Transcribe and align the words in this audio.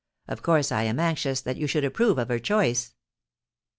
Of 0.27 0.41
course 0.41 0.71
I 0.71 0.81
am 0.81 0.99
anxious 0.99 1.41
that 1.41 1.57
you 1.57 1.67
should 1.67 1.83
approve 1.85 2.17
of 2.17 2.29
her 2.29 2.39
choice.' 2.39 2.95